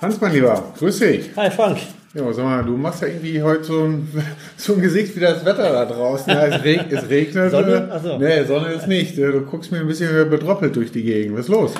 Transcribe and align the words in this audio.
Hans, 0.00 0.20
mein 0.20 0.32
Lieber, 0.32 0.72
grüß 0.76 0.98
dich. 0.98 1.30
Hi 1.36 1.50
Frank. 1.50 1.78
Ja, 2.14 2.32
sag 2.32 2.44
mal, 2.44 2.64
du 2.64 2.76
machst 2.76 3.02
ja 3.02 3.08
irgendwie 3.08 3.40
heute 3.42 3.64
so 3.64 3.84
ein, 3.84 4.08
so 4.56 4.74
ein 4.74 4.80
Gesicht 4.80 5.14
wie 5.14 5.20
das 5.20 5.44
Wetter 5.44 5.70
da 5.70 5.84
draußen. 5.84 6.32
Ja, 6.32 6.46
es, 6.46 6.64
reg, 6.64 6.86
es 6.90 7.08
regnet. 7.08 7.50
Sonne? 7.52 7.88
Ach 7.92 8.02
so. 8.02 8.18
Nee, 8.18 8.42
Sonne 8.44 8.72
ist 8.72 8.88
nicht. 8.88 9.16
Du 9.16 9.42
guckst 9.42 9.70
mir 9.70 9.78
ein 9.78 9.86
bisschen 9.86 10.28
bedroppelt 10.28 10.74
durch 10.74 10.90
die 10.90 11.02
Gegend. 11.02 11.34
Was 11.34 11.42
ist 11.42 11.50
los? 11.50 11.74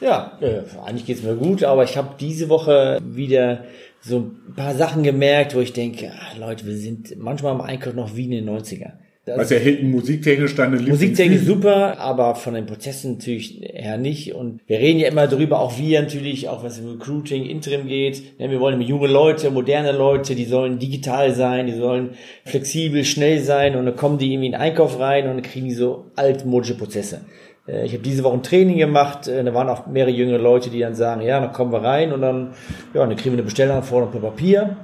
Ja, 0.00 0.38
äh, 0.40 0.60
eigentlich 0.84 1.06
geht's 1.06 1.22
mir 1.22 1.34
gut, 1.34 1.64
aber 1.64 1.84
ich 1.84 1.96
habe 1.96 2.10
diese 2.20 2.48
Woche 2.48 2.98
wieder 3.02 3.64
so 4.00 4.18
ein 4.18 4.54
paar 4.54 4.74
Sachen 4.74 5.02
gemerkt, 5.02 5.54
wo 5.54 5.60
ich 5.60 5.72
denke, 5.72 6.12
ah, 6.12 6.38
Leute, 6.38 6.66
wir 6.66 6.76
sind 6.76 7.16
manchmal 7.18 7.54
im 7.54 7.60
Einkauf 7.62 7.94
noch 7.94 8.14
wie 8.14 8.26
in 8.26 8.30
den 8.32 8.48
90er. 8.48 8.92
Das 9.28 9.38
Was 9.38 9.50
ja 9.50 9.58
hinten 9.58 9.90
musiktechnisch 9.90 10.54
deine 10.54 10.80
Musiktechnisch 10.80 11.42
super, 11.42 11.98
aber 11.98 12.34
von 12.34 12.54
den 12.54 12.64
Prozessen 12.64 13.12
natürlich 13.14 13.60
her 13.60 13.98
nicht. 13.98 14.34
Und 14.34 14.60
wir 14.66 14.78
reden 14.78 14.98
ja 14.98 15.08
immer 15.08 15.26
darüber, 15.26 15.60
auch 15.60 15.78
wir 15.78 16.00
natürlich, 16.00 16.48
auch 16.48 16.64
was 16.64 16.78
im 16.78 16.88
Recruiting, 16.88 17.44
Interim 17.44 17.86
geht. 17.86 18.22
Wir 18.38 18.60
wollen 18.60 18.80
junge 18.80 19.06
Leute, 19.06 19.50
moderne 19.50 19.92
Leute, 19.92 20.34
die 20.34 20.46
sollen 20.46 20.78
digital 20.78 21.34
sein, 21.34 21.66
die 21.66 21.74
sollen 21.74 22.10
flexibel, 22.46 23.04
schnell 23.04 23.40
sein 23.40 23.76
und 23.76 23.84
dann 23.84 23.96
kommen 23.96 24.16
die 24.16 24.32
irgendwie 24.32 24.46
in 24.46 24.52
den 24.52 24.60
Einkauf 24.60 24.98
rein 24.98 25.28
und 25.28 25.34
dann 25.34 25.42
kriegen 25.42 25.66
die 25.66 25.74
so 25.74 26.06
altmodische 26.16 26.76
Prozesse. 26.78 27.20
Äh, 27.66 27.84
Ich 27.84 27.92
habe 27.92 28.02
diese 28.02 28.24
Woche 28.24 28.34
ein 28.34 28.42
Training 28.42 28.78
gemacht, 28.78 29.28
äh, 29.28 29.44
da 29.44 29.52
waren 29.52 29.68
auch 29.68 29.86
mehrere 29.86 30.10
jüngere 30.10 30.38
Leute, 30.38 30.70
die 30.70 30.80
dann 30.80 30.94
sagen, 30.94 31.20
ja, 31.20 31.38
dann 31.38 31.52
kommen 31.52 31.70
wir 31.70 31.82
rein 31.82 32.12
und 32.12 32.22
dann, 32.22 32.54
ja, 32.94 33.06
dann 33.06 33.16
kriegen 33.16 33.32
wir 33.32 33.32
eine 33.34 33.42
Bestellanforderung 33.42 34.10
per 34.12 34.22
Papier. 34.22 34.76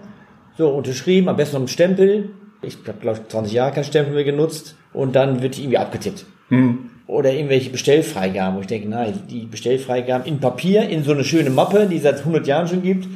So, 0.59 0.69
unterschrieben, 0.69 1.29
am 1.29 1.37
besten 1.37 1.57
noch 1.57 1.63
mit 1.63 1.71
Stempel. 1.71 2.29
Ich 2.67 2.79
habe, 2.87 2.99
glaube 3.01 3.19
ich, 3.23 3.29
20 3.29 3.53
Jahre 3.53 3.73
kein 3.73 3.85
Stempel 3.85 4.15
mehr 4.15 4.25
genutzt. 4.25 4.77
Und 4.93 5.17
dann 5.17 5.43
wird 5.43 5.57
die 5.57 5.63
irgendwie 5.63 5.79
abgetippt. 5.79 6.25
Oder 7.07 7.33
irgendwelche 7.35 7.69
Bestellfreigaben, 7.69 8.57
wo 8.57 8.61
ich 8.63 8.67
denke, 8.67 8.89
nein, 8.89 9.13
die 9.31 9.45
Bestellfreigaben 9.45 10.27
in 10.27 10.41
Papier, 10.41 10.89
in 10.89 11.05
so 11.05 11.13
eine 11.13 11.23
schöne 11.25 11.51
Mappe, 11.51 11.87
die 11.87 11.97
es 11.97 12.03
seit 12.05 12.21
100 12.21 12.47
Jahren 12.47 12.67
schon 12.67 12.83
gibt, 12.83 13.07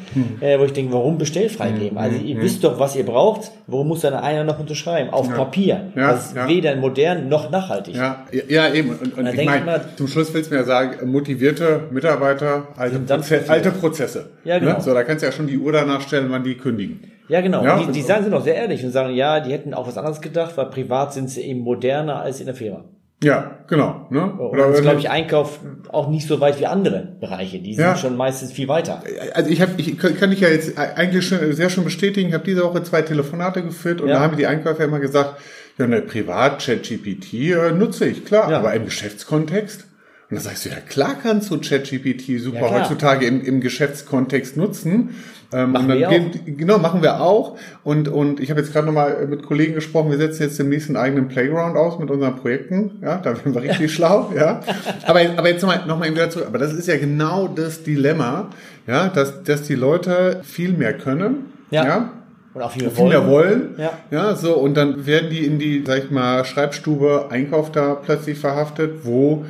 äh, 0.40 0.58
wo 0.58 0.64
ich 0.64 0.72
denke, 0.74 0.92
warum 0.92 1.16
Bestellfreigeben? 1.16 1.96
Also 1.96 2.18
ihr 2.18 2.38
wisst 2.42 2.64
doch, 2.64 2.78
was 2.78 2.96
ihr 2.96 3.06
braucht, 3.06 3.50
warum 3.66 3.88
muss 3.88 4.00
dann 4.02 4.12
einer 4.12 4.44
noch 4.44 4.58
unterschreiben? 4.58 5.08
Auf 5.10 5.32
Papier. 5.32 5.90
Ja, 5.94 6.12
das 6.12 6.26
ist 6.26 6.36
ja. 6.36 6.48
weder 6.48 6.76
modern 6.76 7.28
noch 7.30 7.50
nachhaltig. 7.50 7.94
Ja, 7.94 8.26
ja, 8.48 8.72
eben. 8.74 8.90
Und, 8.90 9.16
und 9.16 9.24
Da 9.24 9.32
ich 9.32 9.44
meine, 9.46 9.64
mal- 9.64 9.84
zum 9.96 10.06
Schluss 10.08 10.34
willst 10.34 10.50
du 10.50 10.54
mir 10.54 10.60
ja 10.60 10.66
sagen, 10.66 11.10
motivierte 11.10 11.84
Mitarbeiter, 11.90 12.68
alte, 12.76 12.98
Proze 12.98 13.44
alte 13.48 13.70
Prozesse. 13.70 14.30
Ja, 14.44 14.58
genau. 14.58 14.72
Ne? 14.72 14.80
So, 14.82 14.92
da 14.92 15.02
kannst 15.02 15.22
du 15.22 15.26
ja 15.26 15.32
schon 15.32 15.46
die 15.46 15.56
Uhr 15.58 15.72
danach 15.72 16.02
stellen, 16.02 16.26
wann 16.28 16.44
die 16.44 16.56
kündigen. 16.56 17.00
Ja, 17.28 17.40
genau. 17.40 17.62
Ja, 17.64 17.78
die, 17.82 17.92
die 17.92 18.02
sagen 18.02 18.24
sind 18.24 18.34
auch 18.34 18.42
sehr 18.44 18.54
ehrlich 18.56 18.84
und 18.84 18.90
sagen, 18.90 19.14
ja, 19.14 19.40
die 19.40 19.52
hätten 19.52 19.74
auch 19.74 19.86
was 19.86 19.98
anderes 19.98 20.20
gedacht, 20.20 20.56
weil 20.56 20.66
privat 20.66 21.12
sind 21.12 21.28
sie 21.30 21.42
eben 21.42 21.60
moderner 21.60 22.20
als 22.22 22.40
in 22.40 22.46
der 22.46 22.54
Firma. 22.54 22.84
Ja, 23.22 23.58
genau. 23.66 24.06
Ne? 24.10 24.32
Und 24.32 24.56
das 24.56 24.76
ist, 24.76 24.82
glaube 24.82 25.00
ich, 25.00 25.10
Einkauf 25.10 25.58
auch 25.90 26.08
nicht 26.08 26.28
so 26.28 26.40
weit 26.40 26.60
wie 26.60 26.66
andere 26.66 27.16
Bereiche. 27.20 27.58
Die 27.58 27.74
sind 27.74 27.84
Ja. 27.84 27.96
schon 27.96 28.16
meistens 28.16 28.52
viel 28.52 28.68
weiter. 28.68 29.02
Also 29.34 29.50
ich 29.50 29.60
habe, 29.60 29.72
ich 29.76 29.98
kann 29.98 30.30
ich 30.30 30.38
ja 30.40 30.48
jetzt 30.48 30.78
eigentlich 30.78 31.26
schon, 31.26 31.52
sehr 31.52 31.68
schon 31.68 31.82
bestätigen. 31.82 32.28
Ich 32.28 32.34
habe 32.34 32.44
diese 32.44 32.62
Woche 32.62 32.82
zwei 32.84 33.02
Telefonate 33.02 33.62
geführt 33.62 34.00
und 34.00 34.08
Ja. 34.08 34.14
da 34.14 34.20
haben 34.20 34.36
die 34.36 34.46
Einkäufer 34.46 34.84
immer 34.84 35.00
gesagt, 35.00 35.40
ja, 35.78 35.86
ne, 35.88 36.00
privat 36.00 36.64
ChatGPT 36.64 37.34
äh, 37.34 37.72
nutze 37.72 38.06
ich 38.06 38.24
klar, 38.24 38.50
Ja. 38.52 38.58
aber 38.58 38.72
im 38.74 38.84
Geschäftskontext. 38.84 39.87
Und 40.30 40.34
dann 40.36 40.44
sagst 40.44 40.66
du, 40.66 40.68
ja 40.68 40.76
klar 40.76 41.14
kannst 41.22 41.50
du 41.50 41.58
ChatGPT 41.58 42.38
super 42.38 42.60
Ja, 42.60 42.70
heutzutage 42.70 43.24
im, 43.26 43.42
im 43.42 43.60
Geschäftskontext 43.62 44.56
nutzen. 44.58 45.14
Ähm, 45.50 45.72
Machen 45.72 45.84
und 45.84 45.88
dann 45.88 45.98
wir 45.98 46.08
gehen- 46.08 46.56
Genau, 46.58 46.76
machen 46.78 47.00
wir 47.02 47.22
auch. 47.22 47.56
Und, 47.82 48.08
und 48.08 48.38
ich 48.38 48.50
habe 48.50 48.60
jetzt 48.60 48.74
gerade 48.74 48.84
nochmal 48.86 49.26
mit 49.26 49.42
Kollegen 49.46 49.72
gesprochen, 49.74 50.10
wir 50.10 50.18
setzen 50.18 50.42
jetzt 50.42 50.58
demnächst 50.58 50.88
einen 50.88 50.98
eigenen 50.98 51.28
Playground 51.28 51.74
aus 51.78 51.98
mit 51.98 52.10
unseren 52.10 52.36
Projekten. 52.36 52.98
Ja, 53.00 53.16
da 53.16 53.34
werden 53.34 53.54
wir 53.54 53.62
richtig 53.62 53.90
schlau. 53.94 54.30
Ja, 54.36 54.60
aber, 55.06 55.20
aber 55.38 55.48
jetzt 55.48 55.62
nochmal 55.62 55.86
noch 55.86 55.98
mal 55.98 56.10
wieder 56.10 56.28
zurück. 56.28 56.48
Aber 56.48 56.58
das 56.58 56.74
ist 56.74 56.86
ja 56.88 56.98
genau 56.98 57.48
das 57.48 57.82
Dilemma, 57.82 58.50
ja, 58.86 59.08
dass, 59.08 59.42
dass 59.44 59.62
die 59.62 59.76
Leute 59.76 60.40
viel 60.44 60.74
mehr 60.74 60.92
können. 60.92 61.46
Ja. 61.70 61.86
ja 61.86 62.12
Und 62.52 62.60
auch 62.60 62.70
viel, 62.72 62.90
viel 62.90 63.06
mehr 63.06 63.26
wollen. 63.26 63.76
Ja. 63.78 63.92
ja, 64.10 64.36
so, 64.36 64.52
und 64.58 64.74
dann 64.76 65.06
werden 65.06 65.30
die 65.30 65.46
in 65.46 65.58
die, 65.58 65.82
sag 65.86 66.04
ich 66.04 66.10
mal, 66.10 66.44
Schreibstube 66.44 67.28
Einkauf 67.30 67.72
da 67.72 67.94
plötzlich 67.94 68.38
verhaftet, 68.38 69.04
wo 69.04 69.46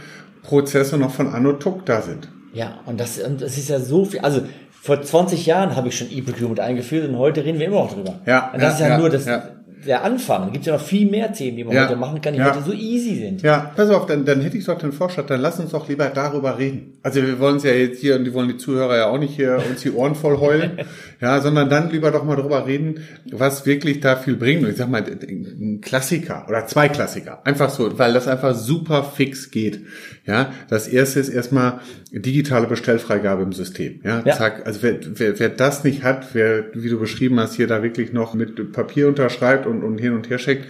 Prozesse 0.48 0.97
noch 0.97 1.10
von 1.10 1.28
Anno 1.28 1.53
Tuck 1.53 1.84
da 1.84 2.00
sind. 2.00 2.28
Ja, 2.54 2.78
und 2.86 2.98
das, 2.98 3.19
und 3.19 3.42
das 3.42 3.59
ist 3.59 3.69
ja 3.69 3.78
so 3.78 4.06
viel. 4.06 4.20
Also 4.20 4.41
vor 4.81 5.03
20 5.03 5.44
Jahren 5.44 5.76
habe 5.76 5.88
ich 5.88 5.98
schon 5.98 6.10
E-Procurement 6.10 6.60
eingeführt 6.60 7.06
und 7.06 7.19
heute 7.19 7.44
reden 7.44 7.59
wir 7.59 7.66
immer 7.66 7.81
noch 7.81 7.92
drüber. 7.92 8.20
Ja, 8.25 8.50
Und 8.54 8.62
das 8.62 8.75
ist 8.75 8.81
ja, 8.81 8.87
ja, 8.87 8.92
ja, 8.94 8.98
nur 8.98 9.10
das, 9.10 9.26
ja. 9.26 9.42
Der 9.87 10.05
Anfang. 10.05 10.47
Da 10.47 10.50
gibt 10.50 10.66
ja 10.66 10.75
noch 10.75 10.83
viel 10.83 11.09
mehr 11.09 11.33
Themen, 11.33 11.56
die 11.56 11.65
man 11.65 11.75
Ja, 11.75 11.87
heute 11.87 11.97
machen 11.97 12.21
kann, 12.21 12.34
die 12.34 12.41
ja. 12.41 12.55
heute 12.55 12.65
so 12.65 12.72
easy 12.72 13.16
sind. 13.16 13.43
Ja, 13.43 13.72
pass 13.75 13.91
auf, 13.91 14.06
dann, 14.06 14.25
dann 14.25 14.41
hätte 14.41 14.56
ich 14.56 14.65
doch 14.65 14.78
den 14.78 14.93
Vorschlag, 14.93 15.27
dann 15.27 15.41
lass 15.41 15.61
uns 15.61 15.71
doch 15.71 15.89
lieber 15.89 16.06
darüber 16.06 16.59
reden. 16.59 16.99
Also 17.03 17.22
wir 17.22 17.39
wollen 17.39 17.56
es 17.56 17.62
ja 17.62 17.72
jetzt 17.72 18.00
hier, 18.00 18.17
und 18.17 18.25
die 18.25 18.34
wollen 18.34 18.49
die 18.49 18.56
Zuhörer 18.56 18.97
ja 18.97 19.06
auch 19.06 19.19
nicht 19.19 19.37
hier 19.37 19.62
uns 19.69 19.83
die 19.83 19.93
Ohren 19.93 20.15
voll 20.15 20.38
heulen, 20.38 20.78
ja, 21.21 21.41
sondern 21.41 21.69
dann 21.69 21.91
lieber 21.91 22.11
doch 22.11 22.25
mal 22.25 22.37
darüber 22.37 22.67
reden, 22.67 23.05
was 23.31 23.67
wirklich 23.67 24.00
da 24.00 24.17
viel 24.17 24.37
bringt. 24.37 24.65
Und 24.65 24.71
ich 24.71 24.77
sag 24.77 24.88
mal, 24.88 25.05
ein 25.05 25.81
Klassiker 25.81 26.47
oder 26.49 26.67
zwei 26.67 26.88
Klassiker, 26.88 27.41
einfach 27.44 27.71
so, 27.71 27.99
weil 27.99 28.12
das 28.12 28.28
einfach 28.28 28.55
super 28.55 29.05
fix 29.05 29.50
geht. 29.50 29.81
Ja, 30.27 30.53
das 30.69 30.88
erste 30.88 31.21
ist 31.21 31.28
erstmal 31.28 31.81
digitale 32.12 32.66
Bestellfreigabe 32.66 33.42
im 33.42 33.52
System. 33.52 34.00
Ja, 34.04 34.22
Ja. 34.24 34.36
zack. 34.36 34.66
Also 34.66 34.82
wer, 34.82 34.98
wer, 35.14 35.38
wer 35.38 35.48
das 35.48 35.84
nicht 35.84 36.02
hat, 36.02 36.28
wer, 36.34 36.64
wie 36.74 36.88
du 36.88 36.98
beschrieben 36.98 37.38
hast, 37.41 37.54
hier 37.54 37.66
da 37.66 37.82
wirklich 37.82 38.12
noch 38.12 38.34
mit 38.34 38.72
Papier 38.72 39.08
unterschreibt 39.08 39.66
und, 39.66 39.82
und 39.82 39.98
hin 39.98 40.12
und 40.14 40.30
her 40.30 40.38
schickt, 40.38 40.64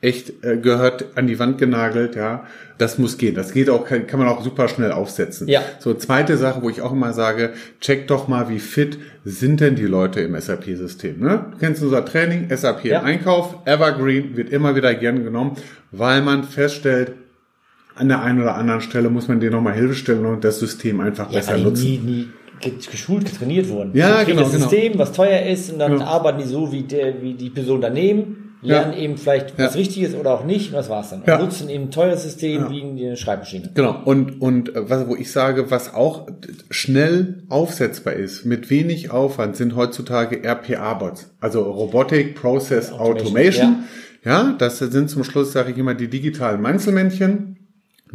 echt 0.00 0.44
äh, 0.44 0.58
gehört 0.58 1.06
an 1.16 1.26
die 1.26 1.38
Wand 1.38 1.56
genagelt, 1.58 2.14
ja. 2.14 2.44
Das 2.76 2.98
muss 2.98 3.16
gehen. 3.18 3.34
Das 3.34 3.52
geht 3.52 3.70
auch, 3.70 3.86
kann, 3.86 4.06
kann 4.06 4.18
man 4.18 4.28
auch 4.28 4.42
super 4.42 4.68
schnell 4.68 4.92
aufsetzen. 4.92 5.48
Ja. 5.48 5.62
So, 5.78 5.94
zweite 5.94 6.36
Sache, 6.36 6.60
wo 6.60 6.68
ich 6.68 6.82
auch 6.82 6.92
immer 6.92 7.12
sage, 7.12 7.52
check 7.80 8.06
doch 8.08 8.28
mal, 8.28 8.48
wie 8.50 8.58
fit 8.58 8.98
sind 9.24 9.60
denn 9.60 9.76
die 9.76 9.86
Leute 9.86 10.20
im 10.20 10.38
SAP-System. 10.38 11.20
Ne? 11.20 11.46
Du 11.52 11.58
kennst 11.58 11.82
unser 11.82 12.04
Training, 12.04 12.48
SAP 12.54 12.84
Ja. 12.84 12.98
im 13.00 13.06
Einkauf, 13.06 13.56
Evergreen 13.64 14.36
wird 14.36 14.50
immer 14.50 14.74
wieder 14.76 14.94
gern 14.94 15.24
genommen, 15.24 15.56
weil 15.92 16.20
man 16.20 16.44
feststellt, 16.44 17.12
an 17.96 18.08
der 18.08 18.22
einen 18.22 18.40
oder 18.42 18.54
anderen 18.56 18.80
Stelle 18.80 19.08
muss 19.10 19.28
man 19.28 19.40
dir 19.40 19.50
nochmal 19.50 19.74
Hilfe 19.74 19.94
stellen 19.94 20.26
und 20.26 20.42
das 20.44 20.58
System 20.58 21.00
einfach 21.00 21.30
Ja, 21.30 21.38
besser 21.38 21.52
weil 21.52 21.58
die 21.58 21.64
nutzen. 21.64 21.84
nie, 21.84 21.98
nie 21.98 22.28
ge- 22.60 22.72
geschult, 22.90 23.24
getrainiert 23.26 23.68
wurden. 23.68 23.90
Ja, 23.94 24.22
genau, 24.24 24.42
das 24.42 24.52
genau. 24.52 24.68
System, 24.68 24.98
was 24.98 25.12
teuer 25.12 25.46
ist, 25.46 25.72
und 25.72 25.78
dann 25.78 25.98
Ja. 26.00 26.06
arbeiten 26.06 26.38
die 26.40 26.46
so 26.46 26.72
wie, 26.72 26.82
der, 26.82 27.22
wie 27.22 27.34
die 27.34 27.50
Person 27.50 27.80
daneben, 27.80 28.40
Ja. 28.62 28.80
lernen 28.80 28.94
eben 28.94 29.16
vielleicht, 29.18 29.58
was 29.58 29.74
Ja. 29.74 29.78
richtig 29.80 30.02
ist 30.04 30.16
oder 30.16 30.32
auch 30.32 30.44
nicht, 30.44 30.68
und 30.70 30.74
das 30.74 30.88
war's 30.88 31.10
dann. 31.10 31.20
Und 31.20 31.28
Ja. 31.28 31.38
nutzen 31.38 31.68
eben 31.68 31.84
ein 31.84 31.90
teures 31.90 32.22
System 32.22 32.70
wie 32.70 32.82
eine 32.82 33.16
Schreibmaschine. 33.16 33.70
Genau. 33.74 34.00
Und, 34.04 34.40
und 34.40 34.74
äh, 34.74 34.88
was, 34.90 35.06
wo 35.06 35.14
ich 35.16 35.30
sage, 35.30 35.70
was 35.70 35.92
auch 35.94 36.26
schnell 36.70 37.42
aufsetzbar 37.48 38.14
ist, 38.14 38.44
mit 38.44 38.70
wenig 38.70 39.10
Aufwand, 39.10 39.56
sind 39.56 39.76
heutzutage 39.76 40.42
RPA-Bots. 40.42 41.30
Also 41.40 41.62
Robotic 41.62 42.34
Process 42.34 42.90
Automation. 42.92 43.20
Automation, 43.20 43.84
Ja. 44.24 44.54
das 44.58 44.78
sind 44.78 45.10
zum 45.10 45.22
Schluss, 45.24 45.52
sage 45.52 45.72
ich 45.72 45.78
immer, 45.78 45.94
die 45.94 46.08
digitalen 46.08 46.60
Manzelmännchen, 46.62 47.58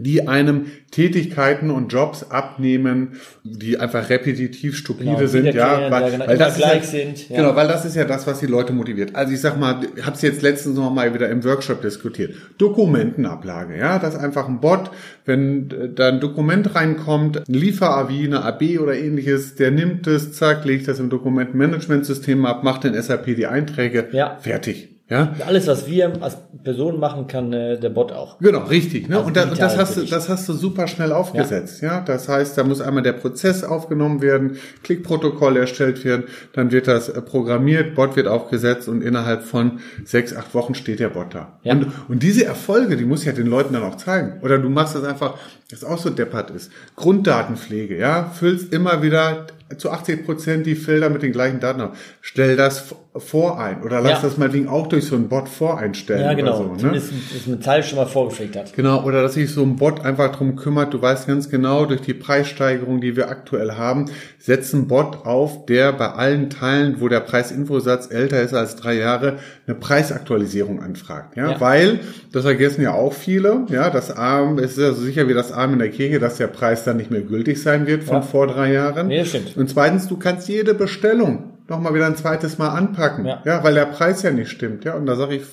die 0.04 0.28
einem 0.28 0.66
Tätigkeiten 0.92 1.70
und 1.70 1.92
Jobs 1.94 2.24
abnehmen, 2.32 3.14
die 3.44 3.78
einfach 3.80 4.10
repetitiv 4.10 4.76
stupide 4.76 5.16
Genau, 5.16 5.28
sind, 5.28 5.54
ja, 5.54 5.92
weil, 5.92 6.02
ja, 6.04 6.10
genau, 6.10 6.28
weil 6.28 6.38
das 6.38 6.54
ist 6.54 6.58
gleich 6.58 6.82
ja, 6.82 6.84
sind, 6.84 7.30
ja. 7.30 7.36
Genau, 7.38 7.56
weil 7.56 7.68
das 7.68 7.86
ist 7.86 7.96
ja 7.96 8.06
das, 8.06 8.26
was 8.26 8.40
die 8.40 8.48
Leute 8.48 8.74
motiviert. 8.74 9.16
Also 9.16 9.34
ich 9.34 9.42
sag 9.42 9.60
mal, 9.60 9.80
ich 9.96 10.06
habe 10.06 10.16
es 10.16 10.22
jetzt 10.22 10.42
letztens 10.42 10.76
noch 10.76 10.92
mal 10.92 11.14
wieder 11.14 11.30
im 11.30 11.44
Workshop 11.44 11.82
diskutiert. 11.82 12.34
Dokumentenablage, 12.58 13.78
ja, 13.78 14.00
das 14.00 14.16
ist 14.16 14.20
einfach 14.20 14.48
ein 14.48 14.60
Bot, 14.60 14.90
wenn 15.26 15.70
äh, 15.72 15.90
da 15.94 16.10
ein 16.10 16.20
Dokument 16.20 16.74
reinkommt, 16.76 17.38
ein 17.48 17.54
Liefer-AVI, 17.54 18.26
eine 18.26 18.44
AB 18.44 18.80
oder 18.80 18.96
ähnliches, 18.96 19.56
der 19.56 19.72
nimmt 19.72 20.08
es, 20.08 20.34
zack, 20.34 20.66
legt 20.66 20.88
das 20.88 21.00
im 21.00 21.10
Dokumentenmanagementsystem 21.10 22.46
ab, 22.46 22.64
macht 22.64 22.86
in 22.86 23.00
SAP 23.00 23.26
die 23.36 23.48
Einträge, 23.48 24.08
Ja. 24.12 24.38
fertig. 24.40 24.89
Ja, 25.10 25.34
Alles, 25.48 25.66
was 25.66 25.88
wir 25.88 26.22
als 26.22 26.38
Person 26.64 27.00
machen, 27.00 27.26
kann 27.26 27.52
äh, 27.52 27.80
der 27.80 27.90
Bot 27.90 28.12
auch. 28.12 28.38
Genau, 28.38 28.60
richtig. 28.66 29.10
Ne? 29.10 29.16
Also 29.16 29.28
und, 29.28 29.36
da, 29.36 29.44
und 29.50 29.60
das, 29.60 29.76
hast 29.76 29.98
du, 29.98 30.06
das 30.06 30.30
hast 30.30 30.48
du 30.48 30.54
super 30.54 30.88
schnell 30.88 31.12
aufgesetzt. 31.12 31.82
Ja. 31.82 32.02
das 32.02 32.30
heißt, 32.30 32.56
da 32.56 32.64
muss 32.64 32.80
einmal 32.80 33.02
der 33.02 33.14
Prozess 33.14 33.64
aufgenommen 33.64 34.22
werden, 34.22 34.58
Klickprotokoll 34.84 35.58
erstellt 35.58 36.06
werden, 36.06 36.26
dann 36.54 36.72
wird 36.72 36.88
das 36.88 37.10
äh, 37.10 37.22
programmiert, 37.24 37.96
Bot 37.96 38.16
wird 38.16 38.28
aufgesetzt 38.28 38.88
und 38.88 39.02
innerhalb 39.02 39.44
von 39.44 39.80
sechs, 40.06 40.36
acht 40.36 40.54
Wochen 40.54 40.76
steht 40.76 41.00
der 41.00 41.10
Bot 41.10 41.34
da. 41.34 41.60
Ja. 41.64 41.74
Und, 41.74 41.88
und 42.08 42.22
diese 42.22 42.46
Erfolge, 42.46 42.96
die 42.96 43.06
muss 43.06 43.26
ja 43.26 43.32
den 43.32 43.48
Leuten 43.48 43.74
dann 43.74 43.84
auch 43.84 43.98
zeigen. 43.98 44.40
Oder 44.44 44.60
du 44.60 44.70
machst 44.70 44.94
das 44.94 45.04
einfach, 45.04 45.40
das 45.72 45.84
auch 45.84 45.98
so 45.98 46.12
deppert 46.12 46.52
ist. 46.52 46.72
Grunddatenpflege, 46.96 47.98
ja, 47.98 48.30
füllst 48.30 48.72
immer 48.72 49.02
wieder 49.02 49.48
zu 49.78 49.90
80 49.90 50.26
Prozent 50.26 50.66
die 50.66 50.76
Felder 50.76 51.10
mit 51.10 51.22
den 51.22 51.32
gleichen 51.32 51.60
Daten 51.60 51.82
auf. 51.82 51.98
Stell 52.22 52.56
das 52.56 52.96
vorein 53.16 53.82
oder 53.84 54.02
lass 54.02 54.12
Ja. 54.12 54.20
das 54.22 54.38
mal 54.38 54.54
wegen 54.54 54.68
auch 54.68 54.86
durch 54.88 55.06
so 55.06 55.16
einen 55.16 55.30
Bot 55.30 55.50
voreinstellen 55.50 56.22
Ja, 56.22 56.34
genau. 56.36 56.52
oder 56.52 56.58
so. 56.58 56.72
Ne? 56.74 56.78
Zumindest 56.78 57.12
das 57.36 57.48
Metall 57.48 57.84
schon 57.84 57.98
mal 57.98 58.06
vorgepflegt 58.06 58.56
hat. 58.56 58.74
Genau, 58.76 59.04
oder 59.04 59.24
dass 59.24 59.34
sich 59.34 59.52
so 59.52 59.64
ein 59.64 59.78
Bot 59.78 60.06
einfach 60.06 60.32
drum 60.36 60.56
kümmert, 60.56 60.94
du 60.94 61.02
weißt 61.02 61.28
ganz 61.28 61.50
genau, 61.50 61.86
durch 61.86 62.02
die 62.02 62.14
Preissteigerung, 62.14 63.02
die 63.02 63.16
wir 63.16 63.30
aktuell 63.30 63.72
haben, 63.72 64.06
setzt 64.38 64.74
ein 64.76 64.88
Bot 64.88 65.26
auf, 65.26 65.66
der 65.66 65.92
bei 65.94 66.08
allen 66.12 66.52
Teilen, 66.52 67.02
wo 67.02 67.08
der 67.08 67.22
Preisinfosatz 67.22 68.12
älter 68.12 68.42
ist 68.42 68.54
als 68.54 68.76
drei 68.76 68.94
Jahre, 68.94 69.38
eine 69.66 69.76
Preisaktualisierung 69.76 70.82
anfragt. 70.82 71.36
Ja, 71.36 71.52
Ja. 71.52 71.60
weil, 71.62 72.00
das 72.32 72.44
vergessen 72.44 72.82
ja 72.84 72.94
auch 72.94 73.14
viele, 73.14 73.66
ja, 73.70 73.90
das 73.90 74.16
Arm, 74.16 74.60
es 74.60 74.72
ist 74.74 74.78
ja 74.78 74.94
so 74.94 75.02
sicher 75.02 75.28
wie 75.28 75.34
das 75.34 75.52
Arm 75.52 75.74
in 75.74 75.80
der 75.80 75.90
Kirche, 75.90 76.20
dass 76.20 76.38
der 76.38 76.48
Preis 76.48 76.84
dann 76.84 76.98
nicht 76.98 77.10
mehr 77.12 77.22
gültig 77.22 77.62
sein 77.62 77.88
wird 77.88 78.04
von 78.04 78.18
Ja. 78.18 78.22
vor 78.22 78.46
drei 78.48 78.72
Jahren. 78.72 79.08
Nee, 79.08 79.26
stimmt. 79.26 79.58
Und 79.58 79.68
zweitens, 79.70 80.08
du 80.08 80.18
kannst 80.18 80.48
jede 80.48 80.74
Bestellung 80.76 81.49
noch 81.70 81.80
mal 81.80 81.94
wieder 81.94 82.06
ein 82.06 82.16
zweites 82.16 82.58
Mal 82.58 82.70
anpacken. 82.70 83.26
Ja. 83.26 83.42
ja 83.46 83.64
weil 83.64 83.74
der 83.74 83.86
Preis 83.86 84.22
ja 84.24 84.32
nicht 84.32 84.50
stimmt. 84.50 84.86
Ja, 84.86 84.96
und 84.96 85.06
da 85.06 85.16
sage 85.16 85.36
ich, 85.36 85.44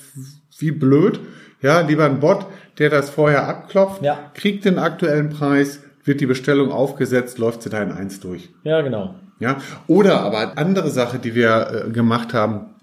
wie 0.59 0.71
blöd. 0.71 1.19
Ja, 1.61 1.81
lieber 1.81 2.05
ein 2.05 2.19
Bot, 2.19 2.45
der 2.77 2.89
das 2.89 3.09
vorher 3.09 3.47
abklopft, 3.47 4.03
Ja. 4.03 4.31
kriegt 4.33 4.65
den 4.65 4.77
aktuellen 4.77 5.29
Preis, 5.29 5.81
wird 6.03 6.21
die 6.21 6.25
Bestellung 6.27 6.71
aufgesetzt, 6.71 7.37
läuft 7.39 7.63
sie 7.63 7.69
da 7.69 7.81
in 7.81 7.91
eins 7.91 8.19
durch. 8.19 8.49
Ja, 8.63 8.81
genau. 8.81 9.15
Ja, 9.39 9.57
oder 9.87 10.21
aber 10.21 10.57
andere 10.57 10.89
Sache, 10.89 11.19
die 11.19 11.35
wir 11.35 11.85
äh, 11.87 11.91
gemacht 11.91 12.33
haben. 12.33 12.75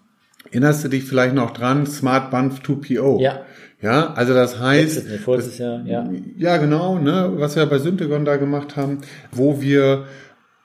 Erinnerst 0.51 0.85
du 0.85 0.89
dich 0.89 1.05
vielleicht 1.05 1.35
noch 1.35 1.51
dran? 1.53 1.87
Smart 1.87 2.31
Bump 2.31 2.61
2PO. 2.65 3.21
Ja. 3.21 3.41
Ja, 3.81 4.15
also 4.15 4.33
das 4.33 4.61
heißt, 4.61 5.05
Das 5.27 5.59
ja, 5.59 6.57
genau, 6.57 6.99
ne, 6.99 7.33
was 7.35 7.55
wir 7.55 7.67
bei 7.67 7.79
Syntagon 7.79 8.25
da 8.25 8.37
gemacht 8.37 8.77
haben, 8.77 8.99
wo 9.31 9.61
wir 9.61 10.05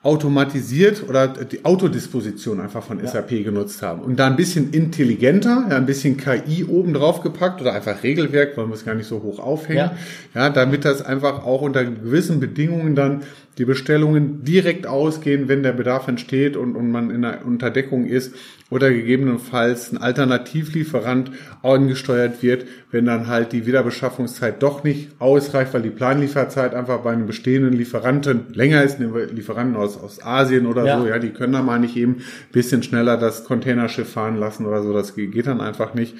automatisiert 0.02 1.06
oder 1.06 1.28
die 1.28 1.62
Autodisposition 1.64 2.58
einfach 2.58 2.82
von 2.82 3.06
SAP 3.06 3.44
genutzt 3.44 3.82
haben 3.82 4.00
und 4.00 4.18
da 4.18 4.28
ein 4.28 4.36
bisschen 4.36 4.70
intelligenter, 4.72 5.66
ja, 5.68 5.76
ein 5.76 5.84
bisschen 5.84 6.16
KI 6.16 6.64
oben 6.64 6.94
drauf 6.94 7.20
gepackt 7.20 7.60
oder 7.60 7.74
einfach 7.74 8.02
Regelwerk, 8.02 8.56
wollen 8.56 8.70
wir 8.70 8.76
es 8.76 8.86
gar 8.86 8.94
nicht 8.94 9.08
so 9.08 9.22
hoch 9.22 9.38
aufhängen, 9.38 9.90
ja. 10.34 10.48
damit 10.48 10.86
das 10.86 11.02
einfach 11.02 11.44
auch 11.44 11.60
unter 11.60 11.84
gewissen 11.84 12.40
Bedingungen 12.40 12.94
dann 12.94 13.24
die 13.60 13.66
Bestellungen 13.66 14.42
direkt 14.42 14.86
ausgehen, 14.86 15.46
wenn 15.46 15.62
der 15.62 15.72
Bedarf 15.72 16.08
entsteht 16.08 16.56
und, 16.56 16.76
und 16.76 16.90
man 16.90 17.10
in 17.10 17.20
der 17.20 17.44
Unterdeckung 17.44 18.06
ist 18.06 18.34
oder 18.70 18.90
gegebenenfalls 18.90 19.92
ein 19.92 19.98
Alternativlieferant 19.98 21.30
angesteuert 21.62 22.42
wird, 22.42 22.64
wenn 22.90 23.04
dann 23.04 23.26
halt 23.26 23.52
die 23.52 23.66
Wiederbeschaffungszeit 23.66 24.62
doch 24.62 24.82
nicht 24.82 25.10
ausreicht, 25.18 25.74
weil 25.74 25.82
die 25.82 25.90
Planlieferzeit 25.90 26.74
einfach 26.74 27.00
bei 27.00 27.12
einem 27.12 27.26
bestehenden 27.26 27.74
Lieferanten 27.74 28.46
länger 28.54 28.82
ist, 28.82 28.98
nehmen 28.98 29.14
wir 29.14 29.26
Lieferanten 29.26 29.76
aus, 29.76 29.98
aus 30.02 30.24
Asien 30.24 30.64
oder 30.64 30.86
Ja. 30.86 30.98
so, 30.98 31.06
ja, 31.06 31.18
die 31.18 31.28
können 31.28 31.52
da 31.52 31.60
mal 31.60 31.78
nicht 31.78 31.96
eben 31.98 32.12
ein 32.12 32.52
bisschen 32.52 32.82
schneller 32.82 33.18
das 33.18 33.44
Containerschiff 33.44 34.10
fahren 34.10 34.38
lassen 34.38 34.64
oder 34.64 34.82
so, 34.82 34.94
das 34.94 35.14
geht 35.14 35.46
dann 35.46 35.60
einfach 35.60 35.92
nicht. 35.92 36.14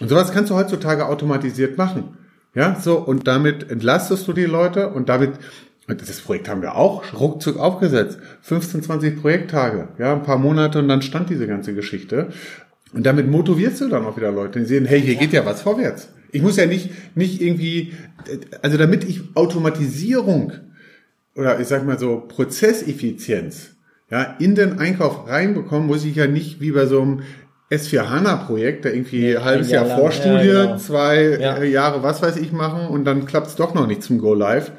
Und 0.00 0.08
sowas 0.08 0.32
kannst 0.32 0.50
du 0.50 0.54
heutzutage 0.54 1.04
automatisiert 1.04 1.76
machen. 1.76 2.16
Ja, 2.54 2.80
so, 2.80 2.96
und 2.96 3.28
damit 3.28 3.70
entlastest 3.70 4.26
du 4.26 4.32
die 4.32 4.46
Leute 4.46 4.88
und 4.88 5.10
damit 5.10 5.32
das 5.86 6.20
Projekt 6.20 6.48
haben 6.48 6.62
wir 6.62 6.74
auch 6.74 7.04
ruckzuck 7.18 7.58
aufgesetzt. 7.58 8.18
15, 8.42 8.82
20 8.82 9.20
Projekttage, 9.20 9.88
ja, 9.98 10.14
ein 10.14 10.22
paar 10.22 10.38
Monate 10.38 10.80
und 10.80 10.88
dann 10.88 11.02
stand 11.02 11.30
diese 11.30 11.46
ganze 11.46 11.74
Geschichte. 11.74 12.28
Und 12.92 13.04
damit 13.06 13.28
motivierst 13.28 13.80
du 13.80 13.88
dann 13.88 14.04
auch 14.04 14.16
wieder 14.16 14.32
Leute, 14.32 14.58
die 14.60 14.64
sehen, 14.64 14.84
hey, 14.84 15.00
hier 15.00 15.16
geht 15.16 15.32
ja 15.32 15.44
was 15.44 15.62
vorwärts. 15.62 16.08
Ich 16.32 16.42
muss 16.42 16.56
ja 16.56 16.66
nicht, 16.66 16.90
nicht 17.16 17.40
irgendwie, 17.40 17.92
also 18.62 18.76
damit 18.76 19.04
ich 19.04 19.22
Automatisierung 19.34 20.52
oder 21.34 21.60
ich 21.60 21.68
sag 21.68 21.86
mal 21.86 21.98
so 21.98 22.24
Prozesseffizienz, 22.26 23.76
ja, 24.10 24.36
in 24.38 24.54
den 24.54 24.78
Einkauf 24.78 25.28
reinbekomme, 25.28 25.86
muss 25.86 26.04
ich 26.04 26.16
ja 26.16 26.26
nicht 26.26 26.60
wie 26.60 26.72
bei 26.72 26.86
so 26.86 27.02
einem 27.02 27.22
S4 27.70 28.08
HANA 28.08 28.36
Projekt, 28.36 28.84
da 28.84 28.90
irgendwie 28.90 29.36
ein 29.36 29.44
halbes 29.44 29.70
Jahr 29.70 29.86
Jahr 29.86 29.98
Vorstudie, 29.98 30.46
ja, 30.46 30.64
genau. 30.64 30.76
zwei 30.78 31.38
Ja. 31.40 31.56
äh, 31.58 31.68
Jahre, 31.68 32.02
was 32.02 32.22
weiß 32.22 32.36
ich, 32.36 32.52
machen 32.52 32.86
und 32.86 33.04
dann 33.04 33.26
klappt 33.26 33.48
es 33.48 33.56
doch 33.56 33.74
noch 33.74 33.86
nicht 33.86 34.02
zum 34.02 34.18
Go 34.18 34.34
Live. 34.34 34.70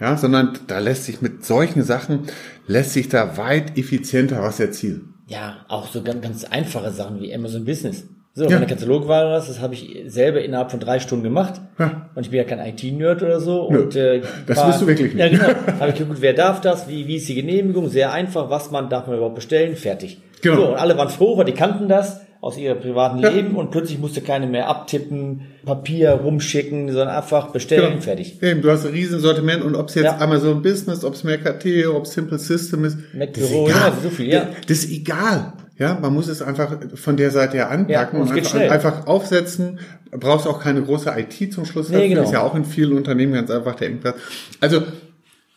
Ja, 0.00 0.16
sondern 0.16 0.58
da 0.66 0.78
lässt 0.78 1.04
sich 1.04 1.22
mit 1.22 1.44
solchen 1.44 1.82
Sachen, 1.82 2.24
lässt 2.66 2.92
sich 2.92 3.08
da 3.08 3.36
weit 3.38 3.78
effizienter 3.78 4.42
was 4.42 4.60
erzielen. 4.60 5.14
Ja, 5.28 5.64
auch 5.68 5.86
so 5.88 6.02
ganz, 6.02 6.20
ganz 6.22 6.44
einfache 6.44 6.90
Sachen 6.90 7.20
wie 7.20 7.34
Amazon 7.34 7.64
Business. 7.64 8.04
So, 8.34 8.44
Ja. 8.46 8.58
du 8.58 8.66
Katalogware 8.66 9.30
hast, 9.32 9.48
das 9.48 9.60
habe 9.62 9.72
ich 9.72 9.96
selber 10.08 10.42
innerhalb 10.42 10.70
von 10.70 10.78
drei 10.78 11.00
Stunden 11.00 11.24
gemacht. 11.24 11.58
Ja. 11.78 12.10
Und 12.14 12.22
ich 12.22 12.30
bin 12.30 12.36
ja 12.36 12.44
kein 12.44 12.58
IT-Nerd 12.58 13.22
oder 13.22 13.40
so. 13.40 13.70
Nö, 13.70 13.84
und, 13.84 13.96
äh, 13.96 14.20
das 14.46 14.58
war- 14.58 14.66
bist 14.66 14.82
du 14.82 14.86
wirklich 14.86 15.14
nicht. 15.14 15.18
Ja, 15.18 15.28
genau. 15.30 15.58
Habe 15.80 15.88
ich 15.92 15.96
geguckt, 15.96 16.20
wer 16.20 16.34
darf 16.34 16.60
das, 16.60 16.86
wie, 16.86 17.06
wie 17.06 17.16
ist 17.16 17.26
die 17.30 17.34
Genehmigung, 17.34 17.88
sehr 17.88 18.12
einfach, 18.12 18.50
was 18.50 18.70
man, 18.70 18.90
darf 18.90 19.06
man 19.06 19.16
überhaupt 19.16 19.36
bestellen, 19.36 19.74
fertig. 19.74 20.20
Genau. 20.42 20.56
So, 20.56 20.68
und 20.72 20.74
alle 20.78 20.98
waren 20.98 21.08
froh, 21.08 21.38
weil 21.38 21.46
die 21.46 21.52
kannten 21.54 21.88
das 21.88 22.20
aus 22.46 22.56
ihrem 22.56 22.80
privaten 22.80 23.18
Ja. 23.18 23.28
Leben 23.28 23.56
und 23.56 23.70
plötzlich 23.70 23.98
musste 23.98 24.20
keine 24.20 24.46
mehr 24.46 24.68
abtippen, 24.68 25.42
Papier 25.64 26.12
rumschicken, 26.12 26.86
sondern 26.88 27.08
einfach 27.08 27.48
bestellen, 27.48 27.90
Genau. 27.90 28.00
fertig. 28.02 28.42
Eben, 28.42 28.62
du 28.62 28.70
hast 28.70 28.86
ein 28.86 28.92
riesen 28.92 29.20
Sortiment 29.20 29.62
und 29.64 29.74
ob 29.74 29.88
es 29.88 29.96
jetzt 29.96 30.04
Ja. 30.04 30.18
Amazon 30.20 30.62
Business, 30.62 31.04
ob 31.04 31.14
es 31.14 31.24
Mercateo, 31.24 31.96
ob 31.96 32.04
es 32.04 32.12
Simple 32.12 32.38
System 32.38 32.84
ist, 32.84 32.98
Mac 33.14 33.34
das 33.34 33.44
ist 33.44 33.50
egal. 33.52 33.68
ja, 33.68 33.92
so 34.02 34.10
viel, 34.10 34.28
ja. 34.28 34.48
Das 34.68 34.78
ist 34.78 34.90
egal. 34.90 35.52
Ja, 35.78 35.98
man 36.00 36.14
muss 36.14 36.28
es 36.28 36.40
einfach 36.40 36.74
von 36.94 37.16
der 37.18 37.30
Seite 37.30 37.58
her 37.58 37.70
anpacken 37.70 38.18
Ja, 38.18 38.22
und 38.24 38.32
einfach, 38.32 38.60
einfach 38.70 39.06
aufsetzen. 39.06 39.78
Brauchst 40.10 40.46
auch 40.46 40.60
keine 40.60 40.80
große 40.82 41.12
IT 41.18 41.52
zum 41.52 41.66
Schluss. 41.66 41.90
Nee, 41.90 42.08
genau. 42.08 42.22
Ist 42.22 42.32
ja 42.32 42.40
auch 42.40 42.54
in 42.54 42.64
vielen 42.64 42.96
Unternehmen 42.96 43.34
ganz 43.34 43.50
einfach 43.50 43.74
der 43.74 43.88
Engpass. 43.88 44.14
Also, 44.60 44.82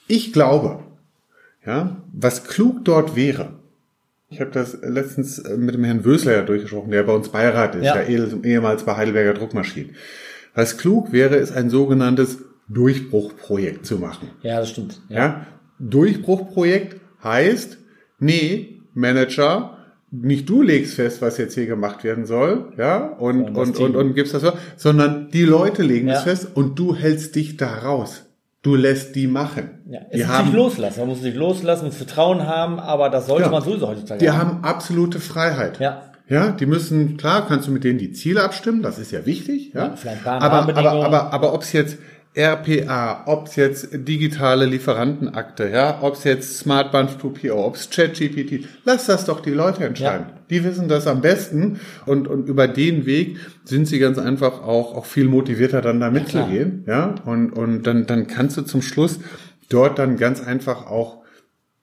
ich 0.07 0.33
glaube, 0.33 0.79
ja, 1.65 1.97
was 2.11 2.43
klug 2.45 2.83
dort 2.83 3.15
wäre, 3.15 3.58
ich 4.29 4.39
habe 4.41 4.51
das 4.51 4.77
letztens 4.83 5.39
äh, 5.39 5.57
mit 5.57 5.75
dem 5.75 5.83
Herrn 5.83 6.05
Wösler 6.05 6.33
ja 6.33 6.41
durchgesprochen, 6.43 6.91
der 6.91 7.03
bei 7.03 7.13
uns 7.13 7.29
Beirat 7.29 7.75
ist, 7.75 7.85
Ja. 7.85 7.93
der 7.95 8.09
eh- 8.09 8.27
ehemals 8.43 8.83
bei 8.83 8.95
Heidelberger 8.95 9.33
Druckmaschinen. 9.33 9.95
Was 10.53 10.77
klug 10.77 11.11
wäre, 11.11 11.35
ist 11.35 11.51
ein 11.55 11.69
sogenanntes 11.69 12.39
Durchbruchprojekt 12.67 13.85
zu 13.85 13.97
machen. 13.97 14.29
Ja, 14.41 14.59
das 14.59 14.69
stimmt. 14.69 15.01
Ja? 15.09 15.45
Durchbruchprojekt 15.79 16.99
heißt, 17.23 17.77
nee, 18.19 18.81
Manager, 18.93 19.77
nicht 20.11 20.49
du 20.49 20.61
legst 20.63 20.95
fest, 20.95 21.21
was 21.21 21.37
jetzt 21.37 21.53
hier 21.53 21.67
gemacht 21.67 22.03
werden 22.03 22.25
soll, 22.25 22.73
ja, 22.77 22.97
und, 23.07 23.35
Sondern 23.45 23.53
das 23.53 23.67
und, 23.69 23.75
Team. 23.75 23.85
und, 23.85 23.95
und 23.95 24.13
gibst 24.15 24.33
das 24.33 24.41
so, 24.41 24.53
sondern 24.75 25.29
die 25.31 25.43
Leute 25.43 25.83
legen 25.83 26.07
Ja. 26.07 26.15
es 26.15 26.23
fest 26.23 26.47
und 26.55 26.77
du 26.79 26.95
hältst 26.95 27.35
dich 27.35 27.57
da 27.57 27.67
raus. 27.79 28.25
Du 28.61 28.75
lässt 28.75 29.15
die 29.15 29.27
machen. 29.27 29.81
Ja, 29.89 29.99
es 30.09 30.15
die 30.17 30.21
ist 30.21 30.27
haben, 30.27 30.47
sich 30.47 30.55
loslassen. 30.55 30.99
Man 30.99 31.09
muss 31.09 31.21
sich 31.21 31.33
loslassen, 31.35 31.85
muss 31.85 31.95
Vertrauen 31.95 32.45
haben, 32.45 32.79
aber 32.79 33.09
das 33.09 33.25
sollte 33.27 33.43
Ja. 33.45 33.49
man 33.51 33.63
sowieso 33.63 33.87
heutzutage 33.87 34.19
die 34.19 34.31
haben 34.31 34.63
absolute 34.63 35.19
Freiheit. 35.19 35.79
Ja. 35.79 36.01
Ja, 36.27 36.51
die 36.51 36.65
müssen, 36.67 37.17
klar, 37.17 37.47
kannst 37.47 37.67
du 37.67 37.71
mit 37.71 37.83
denen 37.83 37.97
die 37.97 38.11
Ziele 38.11 38.43
abstimmen, 38.43 38.83
das 38.83 38.99
ist 38.99 39.11
ja 39.11 39.25
wichtig. 39.25 39.71
Ja, 39.73 39.87
Ja, 39.87 39.95
vielleicht 39.95 40.17
ein 40.19 40.23
paar 40.23 40.33
aber, 40.35 40.45
aber, 40.45 40.57
Rahmenbedingungen. 40.57 41.05
aber, 41.05 41.33
aber 41.33 41.53
ob 41.53 41.63
es 41.63 41.71
jetzt 41.73 41.97
RPA, 42.37 43.23
ob 43.25 43.47
es 43.47 43.55
jetzt 43.55 43.89
digitale 43.91 44.65
Lieferantenakte, 44.65 45.69
ja, 45.69 45.99
ob 46.01 46.13
es 46.13 46.23
jetzt 46.23 46.59
Smartband 46.59 47.19
2PO, 47.19 47.53
ob 47.53 47.75
es 47.75 47.89
ChatGPT, 47.89 48.67
lass 48.85 49.07
das 49.07 49.25
doch 49.25 49.39
die 49.39 49.51
Leute 49.51 49.83
entscheiden. 49.83 50.27
Ja. 50.29 50.37
Die 50.49 50.63
wissen 50.63 50.87
das 50.87 51.07
am 51.07 51.21
besten 51.21 51.79
und, 52.05 52.27
und 52.27 52.47
über 52.47 52.67
den 52.67 53.05
Weg 53.07 53.37
sind 53.65 53.87
sie 53.87 53.97
ganz 53.97 54.19
einfach 54.19 54.61
auch, 54.61 54.95
auch 54.95 55.05
viel 55.05 55.25
motivierter 55.25 55.81
dann 55.81 55.99
da 55.99 56.11
mitzugehen, 56.11 56.83
ja, 56.87 57.15
und, 57.25 57.51
und 57.51 57.83
dann, 57.83 58.05
dann 58.05 58.27
kannst 58.27 58.57
du 58.57 58.61
zum 58.61 58.83
Schluss 58.83 59.19
dort 59.69 59.97
dann 59.97 60.17
ganz 60.17 60.41
einfach 60.41 60.85
auch 60.85 61.18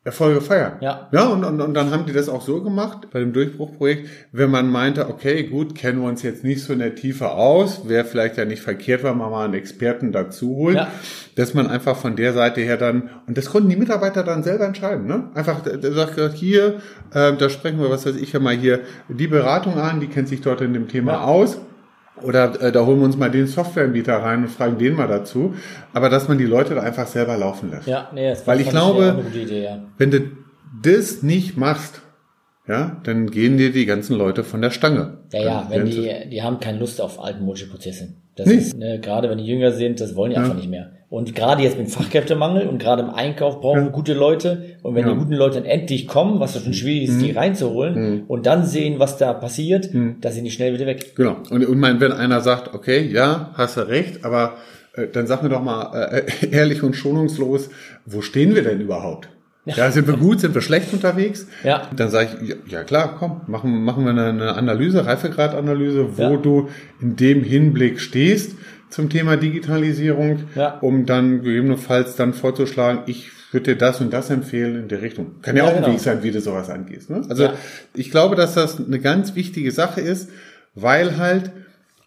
Erfolge 0.07 0.41
feiern. 0.41 0.75
Ja. 0.81 1.09
Ja, 1.11 1.25
und, 1.25 1.43
und, 1.43 1.61
und 1.61 1.75
dann 1.75 1.91
haben 1.91 2.07
die 2.07 2.13
das 2.13 2.29
auch 2.29 2.41
so 2.41 2.63
gemacht 2.63 3.09
bei 3.13 3.19
dem 3.19 3.33
Durchbruchprojekt, 3.33 4.09
wenn 4.31 4.53
man 4.53 4.71
meinte, 4.71 5.09
okay, 5.09 5.43
gut, 5.43 5.75
kennen 5.75 6.01
wir 6.01 6.09
uns 6.09 6.23
jetzt 6.23 6.45
nicht 6.45 6.63
so 6.63 6.73
in 6.73 6.79
der 6.79 6.95
Tiefe 6.95 7.33
aus, 7.33 7.89
wäre 7.89 8.05
vielleicht 8.05 8.37
ja 8.37 8.45
nicht 8.45 8.63
verkehrt, 8.63 9.03
wenn 9.03 9.19
man 9.19 9.33
mal 9.33 9.45
einen 9.45 9.55
Experten 9.55 10.13
dazu 10.13 10.55
holt, 10.55 10.77
Ja. 10.77 10.89
dass 11.35 11.55
man 11.55 11.67
einfach 11.67 11.97
von 11.97 12.15
der 12.15 12.33
Seite 12.33 12.61
her 12.61 12.77
dann, 12.77 13.11
und 13.27 13.37
das 13.37 13.47
konnten 13.51 13.69
die 13.69 13.75
Mitarbeiter 13.75 14.23
dann 14.23 14.45
selber 14.45 14.65
entscheiden, 14.65 15.07
ne? 15.07 15.25
Einfach, 15.35 15.61
der 15.63 15.93
sagt, 15.93 16.17
hier, 16.35 16.77
äh, 17.13 17.33
da 17.37 17.49
sprechen 17.49 17.81
wir, 17.81 17.91
was 17.91 18.07
weiß 18.07 18.15
ich 18.15 18.33
ja 18.33 18.39
mal 18.39 18.55
hier, 18.55 18.83
die 19.09 19.27
Beratung 19.27 19.77
an, 19.77 19.99
die 19.99 20.07
kennt 20.07 20.29
sich 20.29 20.41
dort 20.41 20.61
in 20.61 20.73
dem 20.73 20.87
Thema 20.87 21.13
Ja. 21.15 21.25
aus. 21.25 21.59
Oder 22.23 22.61
äh, 22.61 22.73
da 22.73 22.85
holen 22.85 22.99
wir 22.99 23.05
uns 23.05 23.17
mal 23.17 23.31
den 23.31 23.47
Softwareanbieter 23.47 24.17
rein 24.17 24.45
und 24.45 24.49
fragen 24.49 24.79
den 24.79 24.95
mal 24.95 25.09
dazu. 25.09 25.55
Aber 25.93 26.09
dass 26.09 26.29
man 26.29 26.39
die 26.39 26.47
Leute 26.47 26.75
da 26.75 26.83
einfach 26.83 27.07
selber 27.07 27.37
laufen 27.37 27.71
lässt. 27.71 27.87
Ja, 27.87 28.09
nee, 28.13 28.31
das 28.31 28.47
Weil 28.47 28.61
ich 28.61 28.71
glaube, 28.71 29.05
auch 29.05 29.15
eine 29.15 29.23
gute 29.23 29.39
Idee, 29.39 29.65
ja. 29.65 29.79
Wenn 29.99 30.11
du 30.11 30.21
das 30.83 31.23
nicht 31.23 31.57
machst, 31.57 32.01
ja, 32.69 33.01
dann 33.05 33.31
gehen 33.31 33.57
dir 33.59 33.71
die 33.73 33.87
ganzen 33.87 34.17
Leute 34.17 34.43
von 34.45 34.61
der 34.63 34.71
Stange. 34.71 35.19
Ja, 35.33 35.43
ja, 35.43 35.67
wenn 35.71 35.87
die, 35.87 36.11
die 36.31 36.43
haben 36.43 36.61
keine 36.61 36.79
Lust 36.79 37.01
auf 37.01 37.23
altmodische 37.23 37.69
Prozesse. 37.69 38.09
Das 38.35 38.47
Nee. 38.47 38.55
ist, 38.55 38.77
ne, 38.77 39.01
gerade 39.01 39.31
wenn 39.31 39.39
die 39.39 39.47
jünger 39.47 39.73
sind, 39.73 40.01
das 40.01 40.15
wollen 40.17 40.31
die 40.31 40.37
einfach 40.37 40.55
nicht 40.57 40.69
mehr. 40.69 40.91
Und 41.09 41.35
gerade 41.37 41.63
jetzt 41.63 41.79
mit 41.79 41.89
Fachkräftemangel 41.89 42.67
und 42.67 42.79
gerade 42.79 43.03
im 43.03 43.11
Einkauf 43.11 43.61
brauchen 43.61 43.85
wir 43.85 43.91
gute 43.91 44.13
Leute. 44.13 44.77
Und 44.83 44.95
wenn 44.97 45.07
Ja. 45.07 45.15
Mhm. 45.15 45.19
die 45.19 45.25
guten 45.25 45.35
Leute 45.37 45.61
dann 45.61 45.65
endlich 45.65 46.09
kommen, 46.09 46.41
was 46.41 46.55
ja 46.57 46.61
schon 46.61 46.75
schwierig 46.75 47.09
ist, 47.09 47.23
die 47.23 47.31
reinzuholen 47.31 48.25
und 48.27 48.45
dann 48.47 48.67
sehen, 48.67 48.99
was 48.99 49.17
da 49.17 49.33
passiert, 49.33 49.95
Mhm. 49.95 50.17
da 50.21 50.31
sind 50.33 50.45
die 50.45 50.51
schnell 50.51 50.75
wieder 50.75 50.87
weg. 50.87 51.15
Genau. 51.15 51.37
Und, 51.51 51.65
und 51.65 51.79
mein, 51.79 52.01
wenn 52.01 52.13
einer 52.13 52.41
sagt, 52.41 52.75
okay, 52.75 53.09
ja, 53.11 53.53
hast 53.55 53.77
du 53.77 53.83
recht, 53.89 54.25
aber 54.25 54.57
äh, 54.95 55.07
dann 55.07 55.27
sag 55.29 55.43
mir 55.45 55.49
doch 55.49 55.63
mal 55.63 56.11
äh, 56.13 56.25
ehrlich 56.51 56.83
und 56.83 56.95
schonungslos, 56.95 57.71
wo 58.05 58.21
stehen 58.21 58.55
wir 58.57 58.65
denn 58.65 58.81
überhaupt? 58.81 59.29
Ja, 59.67 59.91
sind 59.91 60.07
wir 60.07 60.17
gut, 60.17 60.41
sind 60.41 60.55
wir 60.55 60.63
schlecht 60.63 60.93
unterwegs? 60.93 61.47
Ja. 61.65 61.91
Dann 61.95 62.09
sage 62.09 62.29
ich, 62.41 62.57
ja, 62.73 62.85
klar, 62.85 63.17
komm, 63.19 63.41
machen, 63.49 63.83
machen 63.85 64.05
wir 64.05 64.11
eine, 64.11 64.27
eine 64.27 64.55
Analyse, 64.55 65.05
Reifegradanalyse, 65.05 66.17
wo 66.17 66.23
Ja. 66.23 66.37
du 66.37 66.69
in 67.01 67.17
dem 67.17 67.43
Hinblick 67.43 68.01
stehst 68.01 68.53
zum 68.91 69.11
Thema 69.11 69.37
Digitalisierung, 69.37 70.45
Ja. 70.55 70.79
um 70.81 71.05
dann 71.07 71.43
gegebenenfalls 71.43 72.15
dann 72.17 72.33
vorzuschlagen, 72.33 73.01
ich 73.07 73.31
würde 73.53 73.73
dir 73.75 73.77
das 73.79 74.01
und 74.01 74.13
das 74.13 74.31
empfehlen 74.31 74.77
in 74.83 74.89
der 74.89 75.03
Richtung. 75.03 75.37
Kann 75.43 75.57
ja, 75.57 75.65
Ja, 75.65 75.71
auch 75.71 75.75
genau. 75.75 75.87
ein 75.89 75.93
Weg 75.95 76.01
sein, 76.01 76.23
wie 76.23 76.31
du 76.31 76.41
sowas 76.41 76.71
angehst. 76.71 77.11
Ne? 77.11 77.23
Also 77.29 77.51
ich 77.95 78.11
glaube, 78.13 78.37
dass 78.37 78.55
das 78.55 78.79
eine 78.85 79.01
ganz 79.01 79.35
wichtige 79.35 79.73
Sache 79.73 80.01
ist, 80.01 80.31
weil 80.75 81.17
halt 81.17 81.51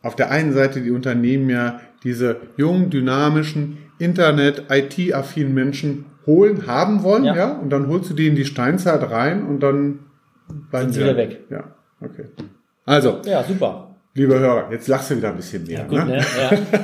auf 0.01 0.15
der 0.15 0.31
einen 0.31 0.53
Seite 0.53 0.79
die 0.81 0.91
Unternehmen 0.91 1.49
ja 1.49 1.81
diese 2.03 2.37
jungen, 2.55 2.89
dynamischen, 2.89 3.77
Internet, 3.99 4.63
IT-affinen 4.69 5.53
Menschen 5.53 6.05
holen, 6.25 6.65
haben 6.67 7.03
wollen, 7.03 7.23
ja. 7.25 7.35
Ja. 7.35 7.51
und 7.59 7.69
dann 7.69 7.87
holst 7.87 8.09
du 8.09 8.13
die 8.13 8.27
in 8.27 8.35
die 8.35 8.45
Steinzeit 8.45 9.09
rein 9.11 9.43
und 9.45 9.59
dann 9.61 9.99
bleiben 10.71 10.91
Sind 10.91 10.93
sie 10.93 11.01
wieder 11.01 11.17
weg. 11.17 11.39
Ja, 11.49 11.63
okay. 12.01 12.25
Also, 12.85 13.19
Ja, 13.25 13.43
super. 13.43 13.95
liebe 14.15 14.39
Hörer, 14.39 14.71
jetzt 14.71 14.87
lachst 14.87 15.11
du 15.11 15.17
wieder 15.17 15.29
ein 15.29 15.35
bisschen 15.37 15.65
mehr. 15.67 15.83
Gut, 15.83 15.97
ne? 15.99 16.05
ne? 16.05 16.17
Ja. 16.17 16.57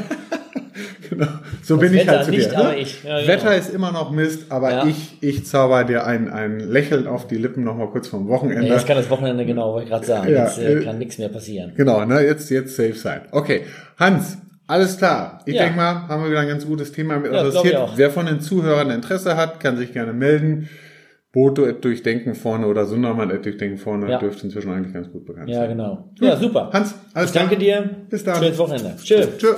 Genau. 1.08 1.28
So 1.62 1.76
Das 1.78 1.82
bin 1.90 1.94
ich 1.94 2.02
Wetter 2.02 2.12
halt 2.18 2.26
zu 2.26 2.32
nicht, 2.32 2.52
dir. 2.52 2.58
ne? 2.64 2.76
ich. 2.78 3.04
Ja, 3.04 3.16
genau. 3.18 3.28
Wetter 3.28 3.56
ist 3.56 3.70
immer 3.74 3.92
noch 3.92 4.10
Mist, 4.12 4.52
aber 4.52 4.72
Ja. 4.72 4.86
ich, 4.88 5.18
ich 5.22 5.46
zauber 5.46 5.84
dir 5.84 6.06
ein, 6.06 6.30
ein 6.30 6.60
Lächeln 6.60 7.06
auf 7.06 7.28
die 7.28 7.36
Lippen 7.38 7.64
nochmal 7.64 7.90
kurz 7.92 8.08
vom 8.08 8.28
Wochenende. 8.28 8.68
Ja, 8.68 8.74
jetzt 8.74 8.88
kann 8.88 8.98
das 8.98 9.10
Wochenende 9.12 9.46
genau, 9.46 9.74
wollte 9.74 9.86
ich 9.86 9.92
gerade 9.92 10.06
sagen. 10.06 10.32
Ja, 10.32 10.46
jetzt 10.46 10.58
äh, 10.58 10.80
äh, 10.80 10.84
kann 10.84 10.98
nichts 10.98 11.20
mehr 11.20 11.30
passieren. 11.30 11.74
Genau, 11.78 12.04
ne, 12.06 12.22
jetzt, 12.26 12.50
jetzt 12.50 12.76
safe 12.76 12.94
sein. 12.96 13.22
Okay. 13.32 13.62
Hans, 14.00 14.40
alles 14.68 14.98
klar. 14.98 15.42
Ich 15.46 15.56
Ja. 15.56 15.64
denke 15.64 15.78
mal, 15.78 16.08
haben 16.08 16.24
wir 16.24 16.30
wieder 16.32 16.40
ein 16.42 16.48
ganz 16.48 16.66
gutes 16.66 16.92
Thema 16.92 17.20
mit 17.20 17.32
Ja, 17.32 17.40
adressiert. 17.40 17.76
auch. 17.76 17.98
Wer 17.98 18.10
von 18.12 18.26
den 18.26 18.42
Zuhörern 18.42 18.90
Interesse 18.90 19.36
hat, 19.38 19.60
kann 19.60 19.78
sich 19.78 19.94
gerne 19.94 20.14
melden. 20.14 20.70
Boto 21.32 21.66
at 21.66 21.84
durchdenken 21.84 22.34
vorne 22.34 22.66
oder 22.68 22.86
Sundermann 22.86 23.30
at 23.30 23.44
durchdenken 23.44 23.78
vorne 23.78 24.10
Ja. 24.10 24.20
dürfte 24.20 24.46
inzwischen 24.46 24.72
eigentlich 24.72 24.94
ganz 24.94 25.12
gut 25.12 25.26
bekannt 25.26 25.50
Ja, 25.50 25.60
sein. 25.60 25.70
genau. 25.70 26.10
Ja, 26.22 26.38
super. 26.38 26.70
Hans, 26.72 26.96
alles 27.14 27.32
ich 27.32 27.34
danke 27.36 27.58
klar. 27.58 27.82
dir. 27.82 27.90
Bis 28.10 28.24
dann. 28.24 28.42
Schönes 28.42 28.58
Wochenende. 28.58 28.96
Thank 29.06 29.42
you. 29.44 29.56